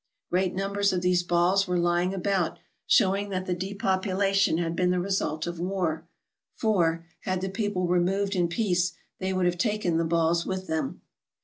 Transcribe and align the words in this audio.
Great 0.31 0.55
numbers 0.55 0.91
of 0.91 1.03
these 1.03 1.21
balls 1.21 1.67
were 1.67 1.77
lying 1.77 2.11
about, 2.11 2.57
showing 2.87 3.29
that 3.29 3.45
the 3.45 3.53
depopulation 3.53 4.57
had 4.57 4.75
been 4.75 4.89
the 4.89 4.99
result 4.99 5.45
of 5.45 5.59
war; 5.59 6.07
for, 6.55 7.05
had 7.19 7.39
the 7.41 7.49
people 7.49 7.85
removed 7.87 8.35
in 8.35 8.47
peace, 8.47 8.93
they 9.19 9.31
would 9.31 9.45
have 9.45 9.59
taken 9.59 9.97
the 9.97 10.03
balls 10.03 10.43
with 10.43 10.65
them. 10.65 11.01